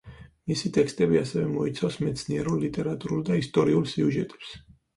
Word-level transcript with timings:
მისი 0.51 0.71
ტექსტები 0.77 1.19
ასევე 1.19 1.43
მოიცავს 1.51 1.99
მეცნიერულ, 2.05 2.59
ლიტერატურულ 2.65 3.25
და 3.31 3.41
ისტორიულ 3.45 3.89
სიუჟეტებს. 3.95 4.59